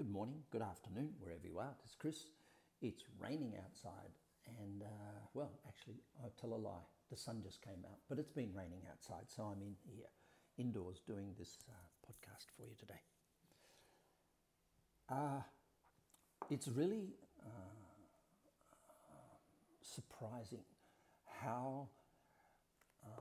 [0.00, 1.74] Good morning, good afternoon, wherever you are.
[1.84, 2.24] Is Chris.
[2.80, 4.08] It's raining outside,
[4.46, 6.86] and uh, well, actually, I tell a lie.
[7.10, 10.06] The sun just came out, but it's been raining outside, so I'm in here,
[10.56, 11.72] indoors, doing this uh,
[12.10, 13.02] podcast for you today.
[15.10, 15.42] Uh,
[16.48, 17.12] it's really
[17.44, 17.74] uh,
[19.82, 20.64] surprising
[21.42, 21.88] how
[23.04, 23.20] uh,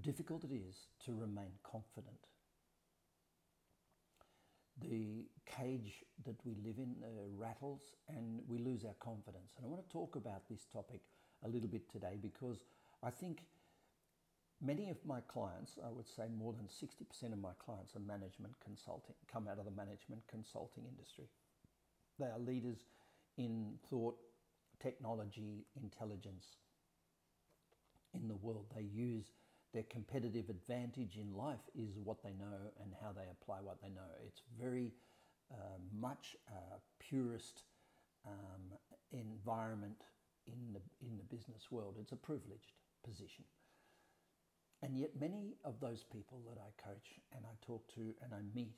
[0.00, 2.28] difficult it is to remain confident
[4.80, 9.52] the cage that we live in uh, rattles and we lose our confidence.
[9.56, 11.00] And I want to talk about this topic
[11.44, 12.58] a little bit today because
[13.02, 13.44] I think
[14.60, 18.54] many of my clients, I would say more than 60% of my clients are management
[18.62, 21.28] consulting, come out of the management consulting industry.
[22.18, 22.78] They are leaders
[23.38, 24.16] in thought,
[24.80, 26.44] technology, intelligence
[28.14, 28.66] in the world.
[28.74, 29.32] They use
[29.72, 33.88] their competitive advantage in life is what they know and how they apply what they
[33.88, 34.10] know.
[34.26, 34.92] It's very
[35.52, 37.64] uh, much a purist
[38.26, 38.78] um,
[39.12, 40.02] environment
[40.46, 41.96] in the, in the business world.
[42.00, 42.72] It's a privileged
[43.04, 43.44] position.
[44.82, 48.40] And yet, many of those people that I coach and I talk to and I
[48.54, 48.76] meet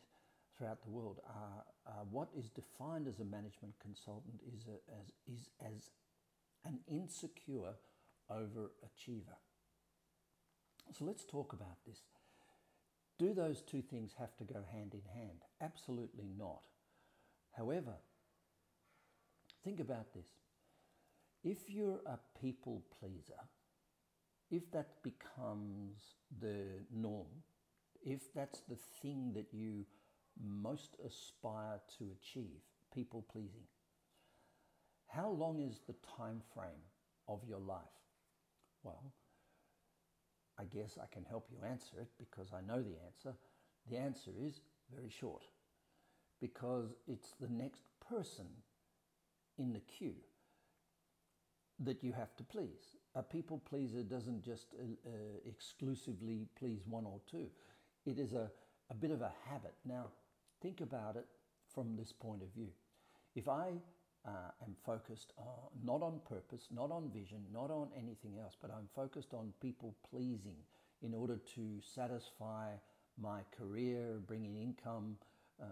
[0.56, 5.38] throughout the world are, are what is defined as a management consultant is, a, as,
[5.38, 5.90] is as
[6.64, 7.74] an insecure
[8.30, 9.38] overachiever.
[10.92, 12.02] So let's talk about this.
[13.22, 15.44] Do those two things have to go hand in hand?
[15.60, 16.62] Absolutely not.
[17.52, 17.94] However,
[19.62, 20.26] think about this.
[21.44, 23.38] If you're a people pleaser,
[24.50, 26.00] if that becomes
[26.40, 27.28] the norm,
[28.04, 29.86] if that's the thing that you
[30.44, 32.62] most aspire to achieve,
[32.92, 33.68] people pleasing,
[35.06, 36.82] how long is the time frame
[37.28, 38.00] of your life?
[38.82, 39.12] Well,
[40.58, 43.36] I guess I can help you answer it because I know the answer.
[43.90, 44.60] The answer is
[44.94, 45.44] very short
[46.40, 48.46] because it's the next person
[49.58, 50.16] in the queue
[51.80, 52.96] that you have to please.
[53.14, 55.10] A people pleaser doesn't just uh, uh,
[55.48, 57.46] exclusively please one or two,
[58.06, 58.50] it is a,
[58.90, 59.74] a bit of a habit.
[59.84, 60.06] Now,
[60.60, 61.26] think about it
[61.74, 62.68] from this point of view.
[63.34, 63.72] If I
[64.26, 68.70] uh, am focused on, not on purpose, not on vision, not on anything else, but
[68.70, 70.56] I'm focused on people pleasing
[71.02, 72.70] in order to satisfy
[73.20, 75.16] my career, bringing income,
[75.60, 75.64] uh,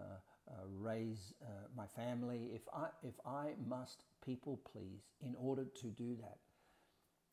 [0.49, 2.49] uh, raise uh, my family.
[2.53, 6.37] If I, if I must people please in order to do that,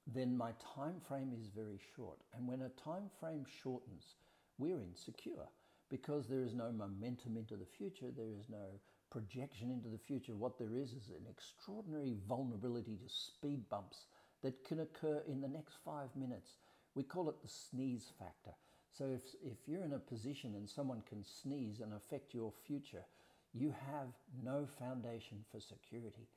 [0.06, 2.18] then my time frame is very short.
[2.34, 4.14] And when a time frame shortens,
[4.56, 5.48] we're insecure
[5.90, 8.80] because there is no momentum into the future, there is no
[9.10, 10.36] projection into the future.
[10.36, 14.06] What there is is an extraordinary vulnerability to speed bumps
[14.42, 16.52] that can occur in the next five minutes.
[16.94, 18.54] We call it the sneeze factor.
[18.96, 23.04] So if, if you're in a position and someone can sneeze and affect your future,
[23.52, 24.08] you have
[24.44, 26.28] no foundation for security.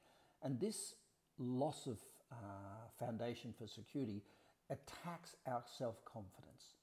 [0.44, 0.96] And this
[1.38, 1.98] loss of
[2.32, 2.36] uh,
[3.00, 4.22] foundation for security
[4.70, 6.76] attacks our self confidence.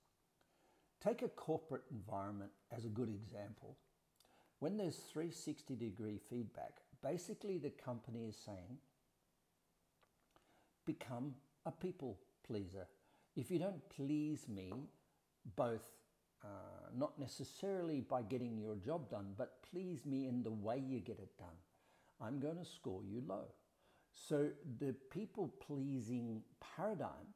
[1.02, 3.76] Take a corporate environment as a good example.
[4.60, 8.78] When there's 360 degree feedback, basically the company is saying,
[10.84, 12.86] become a people pleaser.
[13.36, 14.72] If you don't please me,
[15.56, 15.86] both
[16.44, 16.48] uh,
[16.96, 21.18] not necessarily by getting your job done, but please me in the way you get
[21.18, 21.58] it done,
[22.20, 23.44] I'm going to score you low.
[24.12, 24.48] So
[24.80, 26.42] the people pleasing
[26.76, 27.34] paradigm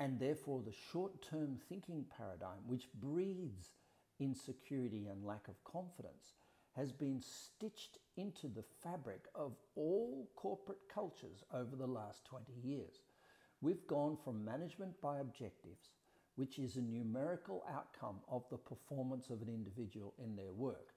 [0.00, 3.70] and therefore the short term thinking paradigm, which breeds
[4.20, 6.34] insecurity and lack of confidence,
[6.76, 13.02] has been stitched into the fabric of all corporate cultures over the last 20 years.
[13.60, 15.90] We've gone from management by objectives,
[16.36, 20.88] which is a numerical outcome of the performance of an individual in their work.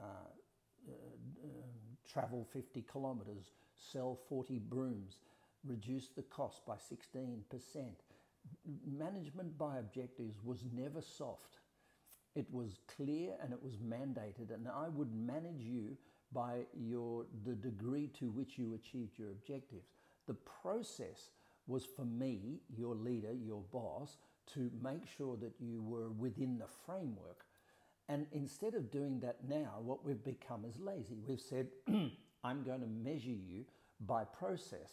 [0.00, 0.04] Uh,
[0.88, 1.48] uh, uh,
[2.10, 5.18] travel 50 kilometres, sell 40 brooms,
[5.64, 7.40] reduce the cost by 16%.
[8.86, 11.57] Management by objectives was never soft.
[12.38, 15.96] It was clear and it was mandated, and I would manage you
[16.32, 19.88] by your the degree to which you achieved your objectives.
[20.26, 21.30] The process
[21.66, 24.18] was for me, your leader, your boss,
[24.54, 27.44] to make sure that you were within the framework.
[28.08, 31.18] And instead of doing that now, what we've become is lazy.
[31.26, 31.68] We've said,
[32.44, 33.64] I'm going to measure you
[34.00, 34.90] by process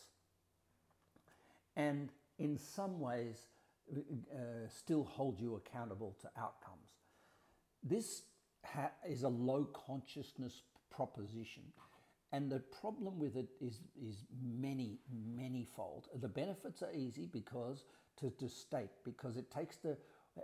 [1.75, 2.09] and
[2.39, 3.36] in some ways
[3.94, 6.81] uh, still hold you accountable to outcomes.
[7.86, 8.24] This
[8.66, 11.64] ha- is a low consciousness proposition.
[12.32, 15.00] And the problem with it is, is many,
[15.36, 16.08] many fold.
[16.20, 17.86] The benefits are easy because
[18.20, 19.98] to, to state because it takes the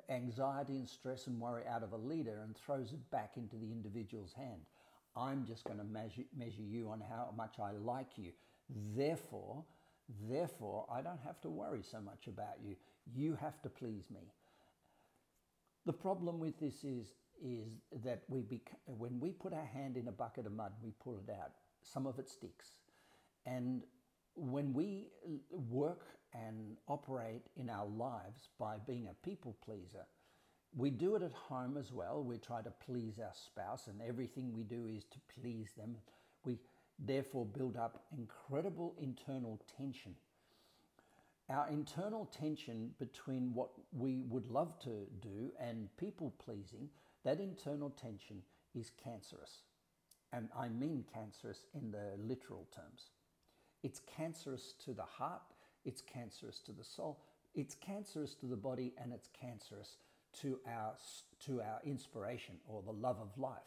[0.10, 3.72] anxiety and stress and worry out of a leader and throws it back into the
[3.72, 4.62] individual's hand.
[5.16, 8.32] I'm just going to measure, measure you on how much I like you.
[8.96, 9.66] Therefore,
[10.30, 12.76] therefore, I don't have to worry so much about you.
[13.14, 14.32] You have to please me.
[15.86, 17.68] The problem with this is is
[18.04, 21.18] that we bec- when we put our hand in a bucket of mud, we pull
[21.18, 21.52] it out.
[21.84, 22.72] Some of it sticks,
[23.46, 23.82] and
[24.36, 25.08] when we
[25.50, 26.02] work
[26.34, 30.06] and operate in our lives by being a people pleaser,
[30.76, 32.24] we do it at home as well.
[32.24, 35.98] We try to please our spouse, and everything we do is to please them.
[36.46, 36.60] We
[37.00, 40.16] therefore build up incredible internal tension.
[41.50, 46.88] Our internal tension between what we would love to do and people pleasing,
[47.23, 48.41] that internal tension
[48.75, 49.63] is cancerous.
[50.33, 53.09] And I mean cancerous in the literal terms.
[53.83, 55.41] It's cancerous to the heart,
[55.85, 57.19] it's cancerous to the soul,
[57.56, 59.97] it's cancerous to the body, and it's cancerous
[60.41, 60.94] to our,
[61.45, 63.59] to our inspiration or the love of life.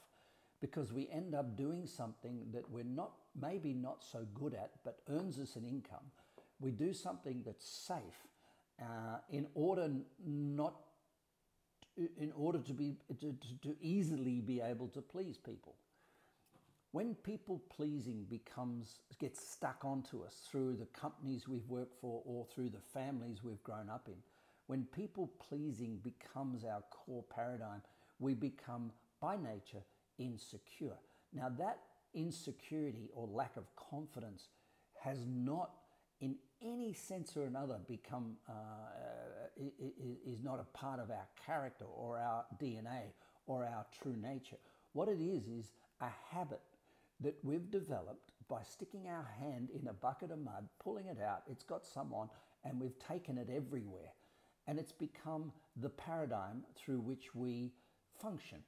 [0.61, 5.01] Because we end up doing something that we're not, maybe not so good at, but
[5.11, 6.07] earns us an income.
[6.61, 8.27] We do something that's safe
[8.81, 9.91] uh, in order
[10.27, 10.77] not
[11.97, 15.75] in order to be to, to easily be able to please people.
[16.93, 22.47] When people pleasing becomes gets stuck onto us through the companies we've worked for or
[22.55, 24.15] through the families we've grown up in
[24.67, 27.83] when people pleasing becomes our core paradigm
[28.19, 29.83] we become by nature
[30.19, 30.97] insecure.
[31.33, 31.79] Now that
[32.15, 34.49] insecurity or lack of confidence
[35.01, 35.71] has not
[36.21, 38.53] in any sense or another become uh,
[40.27, 43.03] is not a part of our character or our dna
[43.47, 44.57] or our true nature
[44.95, 46.61] what it is is a habit
[47.21, 51.43] that we've developed by sticking our hand in a bucket of mud, pulling it out.
[51.51, 52.29] It's got some on,
[52.65, 54.13] and we've taken it everywhere.
[54.67, 57.73] And it's become the paradigm through which we
[58.21, 58.59] function.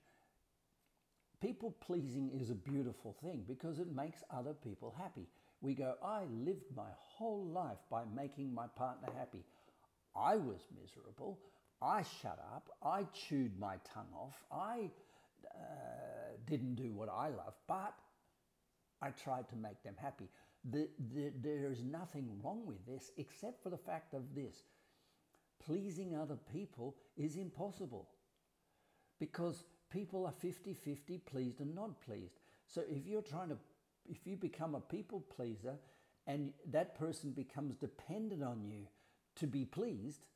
[1.40, 5.28] People pleasing is a beautiful thing because it makes other people happy.
[5.60, 9.44] We go, I lived my whole life by making my partner happy.
[10.18, 11.38] I was miserable.
[11.82, 12.70] I shut up.
[12.82, 14.42] I chewed my tongue off.
[14.50, 14.90] I
[15.54, 15.58] uh,
[16.46, 17.54] didn't do what I love.
[17.66, 17.94] But
[19.02, 20.28] I tried to make them happy.
[20.70, 24.62] The, the, there is nothing wrong with this except for the fact of this
[25.64, 28.08] pleasing other people is impossible
[29.18, 32.34] because people are 50 50 pleased and not pleased.
[32.66, 33.56] So if you're trying to,
[34.08, 35.74] if you become a people pleaser
[36.26, 38.86] and that person becomes dependent on you
[39.36, 40.26] to be pleased,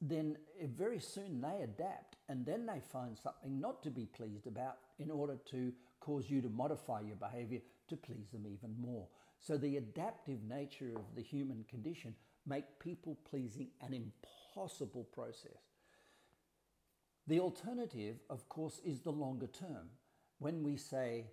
[0.00, 0.36] then
[0.76, 5.10] very soon they adapt and then they find something not to be pleased about in
[5.10, 9.06] order to cause you to modify your behavior to please them even more.
[9.38, 12.14] So the adaptive nature of the human condition
[12.46, 15.58] make people pleasing an impossible process.
[17.26, 19.90] The alternative, of course, is the longer term.
[20.38, 21.26] When we say,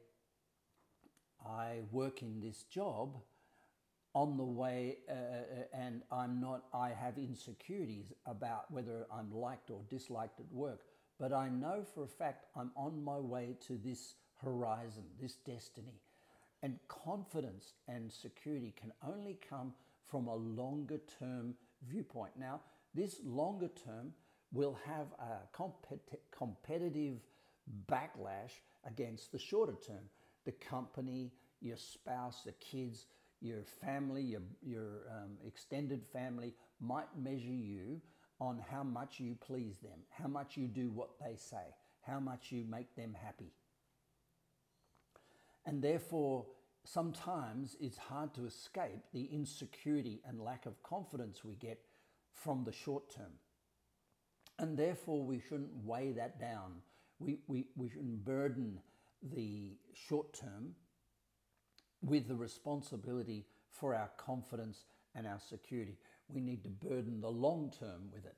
[1.45, 3.17] I work in this job,
[4.17, 9.69] on the way uh, uh and I'm not, I have insecurities about whether I'm liked
[9.69, 10.81] or disliked at work,
[11.19, 16.01] but I know for a fact I'm on my way to this horizon, this destiny.
[16.63, 19.73] And confidence and security can only come
[20.07, 21.53] from a longer term
[21.87, 22.33] viewpoint.
[22.39, 22.61] Now,
[22.95, 24.13] this longer term
[24.51, 27.17] will have a compet- competitive
[27.87, 28.53] backlash
[28.85, 30.09] against the shorter term.
[30.45, 31.31] The company,
[31.61, 33.05] your spouse, the kids,
[33.41, 38.01] your family, your, your um, extended family might measure you
[38.39, 42.51] on how much you please them, how much you do what they say, how much
[42.51, 43.51] you make them happy.
[45.65, 46.45] And therefore,
[46.83, 51.79] sometimes it's hard to escape the insecurity and lack of confidence we get
[52.31, 53.33] from the short term.
[54.59, 56.81] And therefore, we shouldn't weigh that down.
[57.19, 58.79] We, we, we shouldn't burden
[59.21, 60.75] the short term
[62.07, 64.85] with the responsibility for our confidence
[65.15, 65.97] and our security.
[66.29, 68.35] We need to burden the long term with it.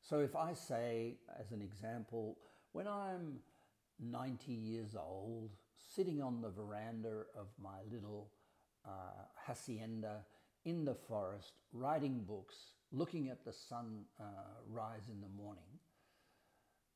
[0.00, 2.38] So, if I say, as an example,
[2.72, 3.40] when I'm
[4.00, 5.50] 90 years old,
[5.94, 8.28] sitting on the veranda of my little
[8.86, 10.24] uh, hacienda
[10.64, 12.54] in the forest, writing books,
[12.92, 14.24] looking at the sun uh,
[14.70, 15.64] rise in the morning,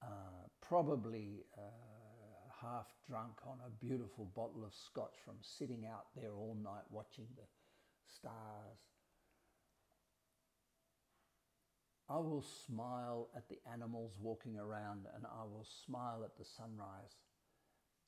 [0.03, 0.07] uh,
[0.61, 1.61] probably uh,
[2.61, 7.27] half drunk on a beautiful bottle of scotch from sitting out there all night watching
[7.37, 7.47] the
[8.07, 8.79] stars.
[12.09, 17.17] I will smile at the animals walking around and I will smile at the sunrise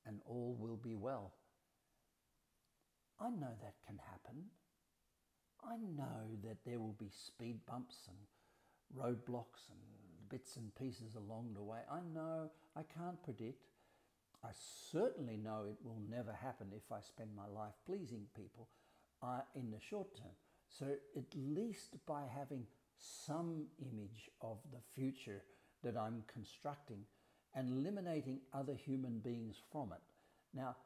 [0.04, 1.34] and all will be well.
[3.20, 4.46] I know that can happen.
[5.64, 8.16] I know that there will be speed bumps and
[8.98, 9.78] roadblocks and
[10.28, 11.80] bits and pieces along the way.
[11.88, 13.68] I know I can't predict.
[14.44, 14.50] I
[14.90, 18.68] certainly know it will never happen if I spend my life pleasing people
[19.22, 20.34] uh, in the short term.
[20.68, 25.42] So, at least by having some image of the future
[25.82, 27.04] that I'm constructing
[27.54, 30.00] and eliminating other human beings from it.
[30.54, 30.76] Now,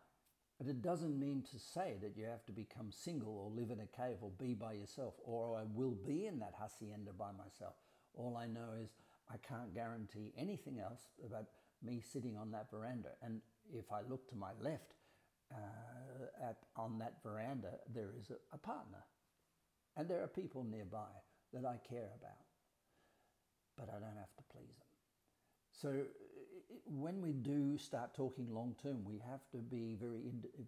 [0.60, 3.96] it doesn't mean to say that you have to become single or live in a
[3.96, 7.74] cave or be by yourself, or I will be in that hacienda by myself.
[8.14, 8.90] All I know is
[9.30, 11.46] I can't guarantee anything else about
[11.82, 13.10] me sitting on that veranda.
[13.22, 13.40] And
[13.72, 14.94] if I look to my left
[15.52, 19.04] uh, at, on that veranda, there is a, a partner.
[19.96, 21.12] And there are people nearby
[21.52, 22.44] that I care about,
[23.76, 24.86] but I don't have to please them.
[25.72, 26.04] So
[26.84, 30.20] when we do start talking long term, we have to be very,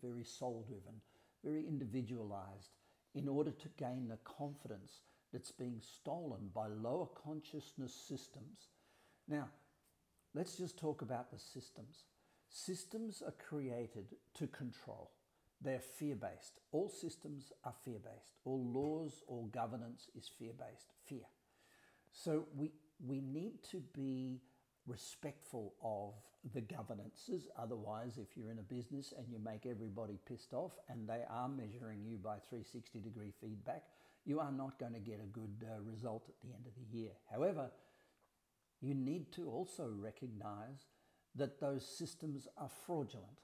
[0.02, 1.00] very soul driven,
[1.44, 2.70] very individualized
[3.14, 8.68] in order to gain the confidence that's being stolen by lower consciousness systems.
[9.26, 9.48] Now,
[10.34, 12.04] let's just talk about the systems.
[12.50, 15.10] Systems are created to control.
[15.60, 16.60] They're fear based.
[16.72, 18.36] All systems are fear based.
[18.44, 20.92] All laws, all governance is fear based.
[21.06, 21.26] Fear.
[22.12, 22.72] So we,
[23.04, 24.40] we need to be
[24.86, 26.14] respectful of
[26.54, 27.48] the governances.
[27.58, 31.48] Otherwise, if you're in a business and you make everybody pissed off and they are
[31.48, 33.82] measuring you by 360 degree feedback,
[34.24, 36.98] you are not going to get a good uh, result at the end of the
[36.98, 37.12] year.
[37.30, 37.70] However,
[38.80, 40.86] you need to also recognize
[41.34, 43.38] that those systems are fraudulent.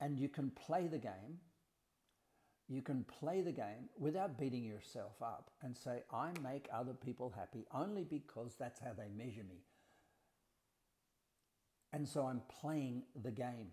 [0.00, 1.40] And you can play the game.
[2.68, 7.32] You can play the game without beating yourself up and say, I make other people
[7.34, 9.62] happy only because that's how they measure me.
[11.92, 13.68] And so I'm playing the game.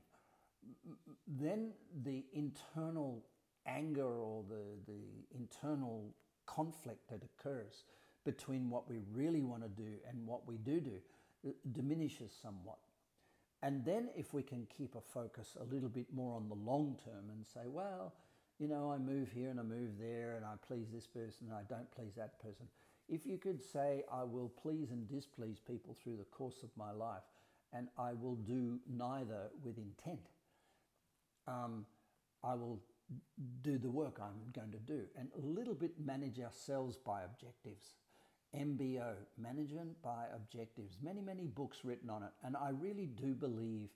[1.27, 1.71] Then
[2.03, 3.25] the internal
[3.65, 6.13] anger or the, the internal
[6.45, 7.83] conflict that occurs
[8.25, 10.97] between what we really want to do and what we do do
[11.47, 12.77] uh, diminishes somewhat.
[13.61, 16.97] And then if we can keep a focus a little bit more on the long
[17.03, 18.13] term and say, well,
[18.59, 21.53] you know, I move here and I move there and I please this person and
[21.53, 22.67] I don't please that person.
[23.09, 26.91] If you could say, I will please and displease people through the course of my
[26.91, 27.23] life
[27.73, 30.27] and I will do neither with intent,
[31.47, 31.85] um,
[32.43, 32.79] I will
[33.61, 37.95] do the work I'm going to do and a little bit manage ourselves by objectives.
[38.55, 40.97] MBO, Management by Objectives.
[41.01, 42.29] Many, many books written on it.
[42.43, 43.89] And I really do believe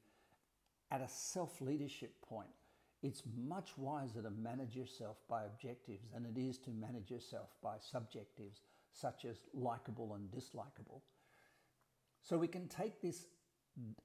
[0.91, 2.49] at a self leadership point,
[3.03, 7.75] it's much wiser to manage yourself by objectives than it is to manage yourself by
[7.79, 8.61] subjectives,
[8.91, 11.01] such as likable and dislikable.
[12.23, 13.27] So we can take this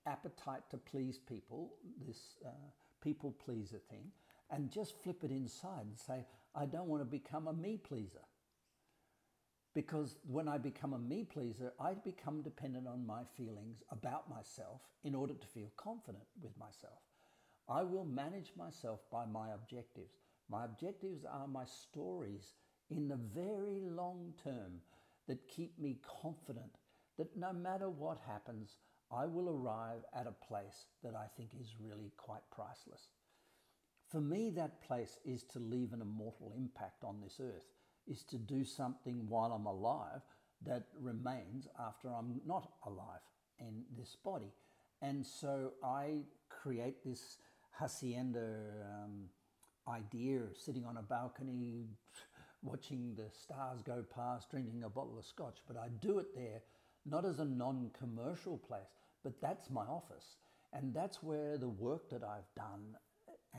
[0.07, 1.73] appetite to please people,
[2.07, 2.51] this uh,
[3.03, 4.11] people pleaser thing,
[4.53, 8.21] and just flip it inside and say, I don't want to become a me pleaser.
[9.75, 14.83] Because when I become a me pleaser, I become dependent on my feelings about myself
[15.03, 17.01] in order to feel confident with myself.
[17.69, 20.19] I will manage myself by my objectives.
[20.51, 22.53] My objectives are my stories
[22.91, 24.83] in the very long term
[25.27, 26.77] that keep me confident
[27.17, 28.77] that no matter what happens,
[29.11, 33.09] I will arrive at a place that I think is really quite priceless.
[34.13, 37.65] For me, that place is to leave an immortal impact on this earth
[38.07, 40.21] is to do something while I'm alive
[40.67, 43.23] that remains after I'm not alive
[43.59, 44.53] in this body.
[45.01, 47.39] And so I create this
[47.71, 49.31] hacienda um,
[49.89, 51.87] idea of sitting on a balcony,
[52.63, 55.61] watching the stars go past, drinking a bottle of scotch.
[55.67, 56.61] But I do it there
[57.07, 58.93] not as a non commercial place,
[59.25, 60.37] but that's my office.
[60.75, 62.97] And that's where the work that I've done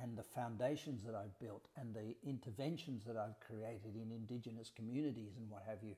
[0.02, 5.34] and the foundations that I've built and the interventions that I've created in Indigenous communities
[5.38, 5.96] and what have you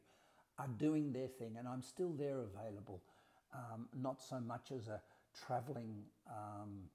[0.59, 3.01] are doing their thing, and I'm still there available,
[3.53, 5.01] um, not so much as a
[5.45, 6.89] traveling um,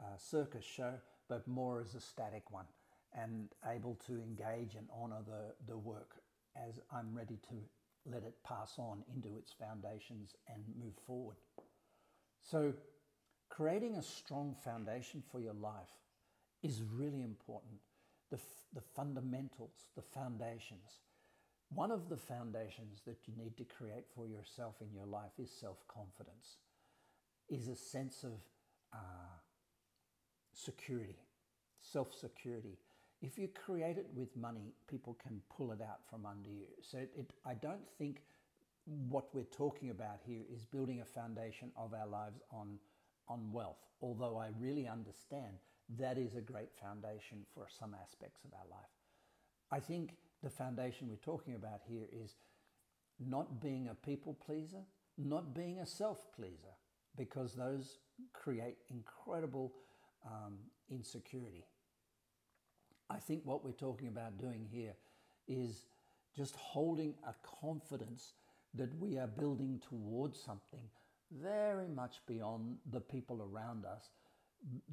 [0.00, 0.94] uh, circus show,
[1.28, 2.66] but more as a static one,
[3.12, 6.22] and able to engage and honour the, the work
[6.56, 7.54] as I'm ready to
[8.10, 11.36] let it pass on into its foundations and move forward.
[12.42, 12.72] So,
[13.48, 15.90] creating a strong foundation for your life
[16.66, 17.78] is really important.
[18.30, 18.38] The,
[18.74, 21.00] the fundamentals, the foundations.
[21.72, 25.50] One of the foundations that you need to create for yourself in your life is
[25.50, 26.58] self confidence,
[27.48, 28.40] is a sense of
[28.92, 29.38] uh,
[30.52, 31.18] security,
[31.80, 32.78] self security.
[33.22, 36.66] If you create it with money, people can pull it out from under you.
[36.82, 38.22] So it, I don't think
[39.08, 42.78] what we're talking about here is building a foundation of our lives on,
[43.28, 45.56] on wealth, although I really understand
[45.98, 48.90] that is a great foundation for some aspects of our life.
[49.70, 52.34] I think the foundation we're talking about here is
[53.18, 54.82] not being a people pleaser,
[55.16, 56.74] not being a self pleaser,
[57.16, 57.98] because those
[58.32, 59.72] create incredible
[60.24, 60.58] um,
[60.90, 61.64] insecurity.
[63.08, 64.94] I think what we're talking about doing here
[65.46, 65.86] is
[66.36, 68.34] just holding a confidence
[68.74, 70.82] that we are building towards something
[71.32, 74.10] very much beyond the people around us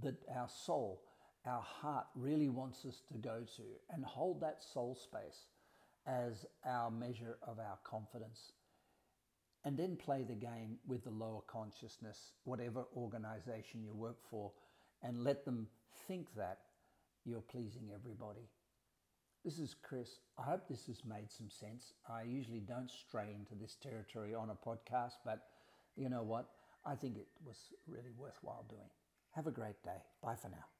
[0.01, 1.01] that our soul,
[1.46, 5.48] our heart really wants us to go to and hold that soul space
[6.06, 8.53] as our measure of our confidence.
[9.65, 14.51] And then play the game with the lower consciousness, whatever organization you work for,
[15.01, 15.68] and let them
[16.08, 16.60] think that
[17.25, 18.50] you're pleasing everybody.
[19.46, 20.20] This is Chris.
[20.38, 21.94] I hope this has made some sense.
[22.10, 25.39] I usually don't stray into this territory on a podcast, but
[25.96, 26.50] you know what?
[26.86, 28.89] I think it was really worthwhile doing.
[29.36, 30.02] Have a great day.
[30.22, 30.73] Bye for now.